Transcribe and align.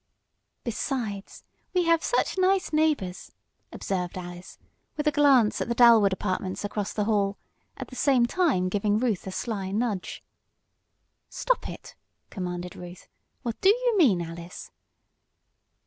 "Besides, 0.63 1.43
we 1.75 1.83
have 1.83 2.03
such 2.03 2.35
nice 2.39 2.73
neighbors!" 2.73 3.33
observed 3.71 4.17
Alice, 4.17 4.57
with 4.97 5.05
a 5.05 5.11
glance 5.11 5.61
at 5.61 5.67
the 5.69 5.75
Dalwood 5.75 6.11
apartments 6.11 6.65
across 6.65 6.91
the 6.91 7.03
hall, 7.03 7.37
at 7.77 7.89
the 7.89 7.95
same 7.95 8.25
time 8.25 8.67
giving 8.67 8.97
Ruth 8.97 9.27
a 9.27 9.31
sly 9.31 9.69
nudge. 9.69 10.23
"Stop 11.29 11.69
it!" 11.69 11.93
commanded 12.31 12.75
Ruth. 12.75 13.07
"What 13.43 13.61
do 13.61 13.69
you 13.69 13.95
mean, 13.95 14.23
Alice?" 14.23 14.71